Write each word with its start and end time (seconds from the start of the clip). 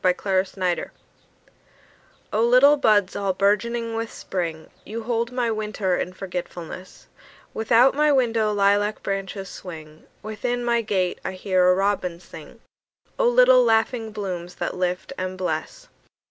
A 0.03 0.15
Song 0.19 0.33
in 0.35 0.45
Spring 0.49 0.89
O 2.33 2.41
LITTLE 2.43 2.75
buds 2.77 3.15
all 3.15 3.33
bourgeoning 3.33 3.95
with 3.95 4.11
Spring, 4.11 4.71
You 4.83 5.03
hold 5.03 5.31
my 5.31 5.51
winter 5.51 5.95
in 5.95 6.11
forgetfulness; 6.13 7.05
Without 7.53 7.93
my 7.93 8.11
window 8.11 8.51
lilac 8.51 9.03
branches 9.03 9.47
swing, 9.47 10.07
Within 10.23 10.65
my 10.65 10.81
gate 10.81 11.19
I 11.23 11.33
hear 11.33 11.69
a 11.69 11.75
robin 11.75 12.19
sing—O 12.19 13.27
little 13.27 13.63
laughing 13.63 14.11
blooms 14.11 14.55
that 14.55 14.75
lift 14.75 15.13
and 15.19 15.37
bless! 15.37 15.87